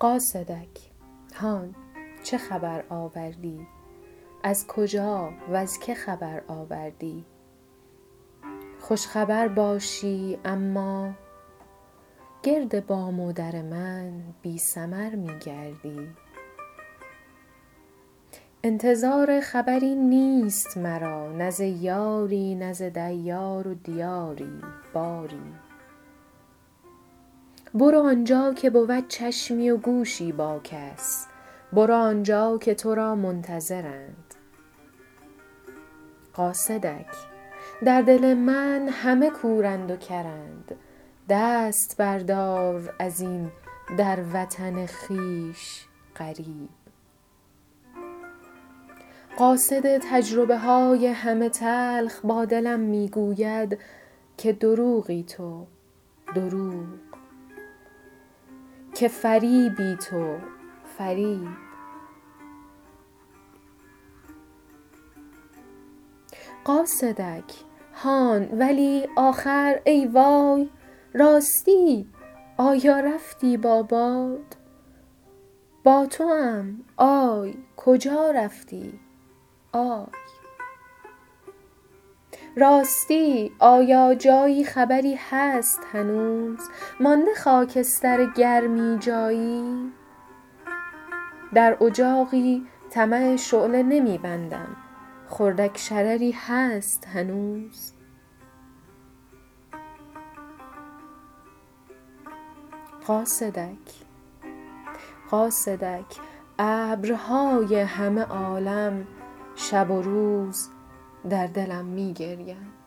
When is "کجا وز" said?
4.66-5.78